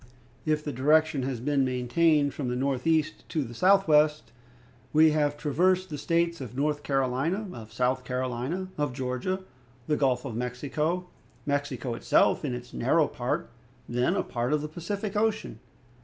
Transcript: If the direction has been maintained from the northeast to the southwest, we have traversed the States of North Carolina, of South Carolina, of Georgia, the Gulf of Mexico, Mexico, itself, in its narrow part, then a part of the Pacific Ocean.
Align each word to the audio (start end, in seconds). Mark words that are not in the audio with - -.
If 0.47 0.63
the 0.63 0.71
direction 0.73 1.21
has 1.29 1.39
been 1.39 1.63
maintained 1.63 2.33
from 2.33 2.47
the 2.47 2.55
northeast 2.55 3.23
to 3.29 3.43
the 3.43 3.53
southwest, 3.53 4.31
we 4.93 5.11
have 5.11 5.37
traversed 5.37 5.91
the 5.91 5.97
States 5.99 6.41
of 6.41 6.55
North 6.57 6.81
Carolina, 6.81 7.47
of 7.53 7.71
South 7.71 8.03
Carolina, 8.03 8.69
of 8.79 8.93
Georgia, 8.93 9.43
the 9.85 9.95
Gulf 9.97 10.25
of 10.25 10.35
Mexico, 10.35 11.05
Mexico, 11.45 11.93
itself, 11.93 12.43
in 12.43 12.55
its 12.55 12.73
narrow 12.73 13.07
part, 13.07 13.51
then 13.87 14.15
a 14.15 14.23
part 14.23 14.53
of 14.53 14.63
the 14.63 14.67
Pacific 14.67 15.15
Ocean. 15.15 15.59